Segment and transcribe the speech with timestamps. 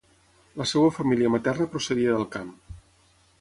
[0.61, 2.51] La seva família materna procedia del camp.